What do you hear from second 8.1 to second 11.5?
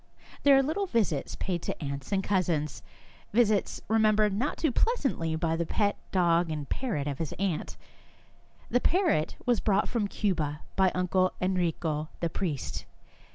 Spanish Cousin The parrot was brought from Cuba by Uncle